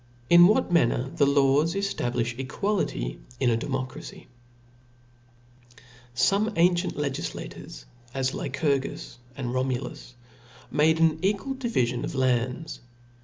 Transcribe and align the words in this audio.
V. 0.29 0.33
In 0.35 0.47
what 0.47 0.71
manner 0.73 1.11
the 1.17 1.27
Laws 1.27 1.75
ejiablijh 1.75 2.39
Equality 2.39 3.19
in 3.39 3.51
a 3.51 3.55
Democracy. 3.55 4.27
^ 5.75 5.75
V 5.75 5.83
^ 6.15 6.29
Come 6.31 6.51
ancient 6.55 6.95
legiflators, 6.95 7.85
as 8.11 8.33
Lycurgus 8.33 9.19
and 9.35 9.49
Chap. 9.49 9.51
5* 9.51 9.51
y^ 9.51 9.53
Romulus, 9.53 10.15
made 10.71 10.99
an 10.99 11.19
equal 11.21 11.53
divifion 11.53 12.03
of 12.03 12.15
lands. 12.15 12.79